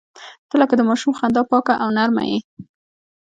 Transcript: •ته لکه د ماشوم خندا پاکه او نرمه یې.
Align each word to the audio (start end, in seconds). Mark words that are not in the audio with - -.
•ته 0.49 0.55
لکه 0.61 0.73
د 0.77 0.81
ماشوم 0.89 1.13
خندا 1.19 1.41
پاکه 1.51 1.73
او 1.83 1.89
نرمه 1.97 2.23
یې. 2.29 2.39